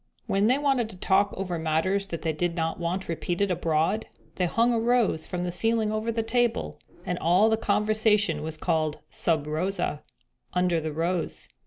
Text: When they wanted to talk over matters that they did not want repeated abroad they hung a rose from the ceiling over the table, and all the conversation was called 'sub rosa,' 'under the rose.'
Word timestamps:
When 0.25 0.47
they 0.47 0.57
wanted 0.57 0.89
to 0.89 0.95
talk 0.95 1.31
over 1.37 1.59
matters 1.59 2.07
that 2.07 2.23
they 2.23 2.33
did 2.33 2.55
not 2.55 2.79
want 2.79 3.07
repeated 3.07 3.51
abroad 3.51 4.07
they 4.33 4.47
hung 4.47 4.73
a 4.73 4.79
rose 4.79 5.27
from 5.27 5.43
the 5.43 5.51
ceiling 5.51 5.91
over 5.91 6.11
the 6.11 6.23
table, 6.23 6.79
and 7.05 7.19
all 7.19 7.51
the 7.51 7.55
conversation 7.55 8.41
was 8.41 8.57
called 8.57 8.97
'sub 9.11 9.45
rosa,' 9.45 10.01
'under 10.55 10.81
the 10.81 10.91
rose.' 10.91 11.47